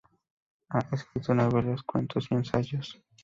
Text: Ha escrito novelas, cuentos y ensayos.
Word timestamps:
Ha 0.69 0.79
escrito 0.95 1.35
novelas, 1.35 1.83
cuentos 1.83 2.25
y 2.31 2.33
ensayos. 2.33 2.99